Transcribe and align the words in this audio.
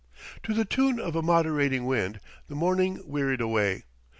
To 0.41 0.55
the 0.55 0.65
tune 0.65 0.99
of 0.99 1.15
a 1.15 1.21
moderating 1.21 1.85
wind, 1.85 2.21
the 2.47 2.55
morning 2.55 3.03
wearied 3.05 3.39
away. 3.39 3.83